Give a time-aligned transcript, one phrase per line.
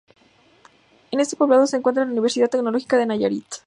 [1.11, 3.45] En este poblado se encuentra la Universidad Tecnológica de Nayarit.